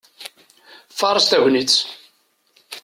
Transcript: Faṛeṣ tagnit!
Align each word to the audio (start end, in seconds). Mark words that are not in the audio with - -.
Faṛeṣ 0.97 1.25
tagnit! 1.27 1.75